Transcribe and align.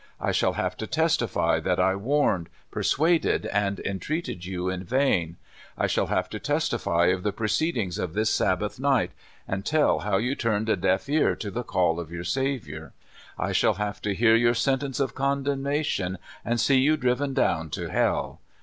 I 0.19 0.31
shall 0.31 0.53
have 0.53 0.75
to 0.77 0.87
testify 0.87 1.59
that 1.59 1.79
I 1.79 1.93
warned, 1.95 2.49
persuaded, 2.71 3.45
and 3.45 3.79
entreated 3.81 4.45
you 4.45 4.67
in 4.67 4.83
vain. 4.83 5.37
I 5.77 5.85
shall 5.85 6.07
have 6.07 6.27
to 6.31 6.39
testify 6.39 7.05
of 7.13 7.21
tlie 7.21 7.35
proceedings 7.35 7.99
of 7.99 8.15
this 8.15 8.31
Sabbath 8.31 8.79
night, 8.79 9.11
and 9.47 9.63
tell 9.63 9.99
how 9.99 10.17
you 10.17 10.33
turned 10.33 10.69
a 10.69 10.75
deaf 10.75 11.07
ear 11.07 11.35
to 11.35 11.51
the 11.51 11.61
call 11.61 11.99
of 11.99 12.11
your 12.11 12.23
Saviour. 12.23 12.93
I 13.37 13.51
shall 13.51 13.75
have 13.75 14.01
to 14.01 14.15
hear 14.15 14.35
your 14.35 14.55
sentence 14.55 14.99
of 14.99 15.13
condemna 15.13 15.85
tion, 15.85 16.17
and 16.43 16.59
see 16.59 16.79
you 16.79 16.97
driven 16.97 17.35
down 17.35 17.69
to 17.69 17.89
hell. 17.91 18.39